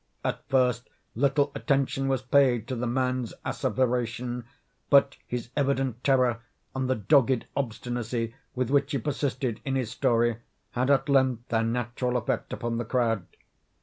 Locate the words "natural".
11.63-12.17